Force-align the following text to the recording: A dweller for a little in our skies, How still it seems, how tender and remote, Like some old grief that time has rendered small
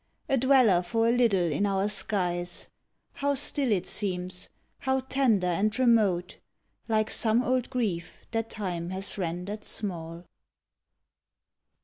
A 0.27 0.35
dweller 0.35 0.81
for 0.81 1.07
a 1.07 1.11
little 1.11 1.51
in 1.51 1.67
our 1.67 1.87
skies, 1.87 2.69
How 3.13 3.35
still 3.35 3.71
it 3.71 3.85
seems, 3.85 4.49
how 4.79 5.01
tender 5.01 5.45
and 5.45 5.77
remote, 5.77 6.39
Like 6.87 7.11
some 7.11 7.43
old 7.43 7.69
grief 7.69 8.25
that 8.31 8.49
time 8.49 8.89
has 8.89 9.19
rendered 9.19 9.63
small 9.63 10.25